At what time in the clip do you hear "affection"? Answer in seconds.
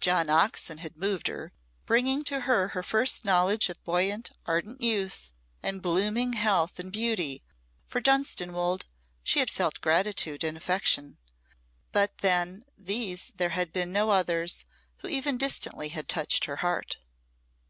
10.56-11.18